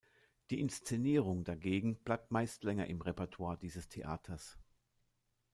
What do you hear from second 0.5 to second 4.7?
Inszenierung dagegen bleibt meist länger im Repertoire dieses Theaters.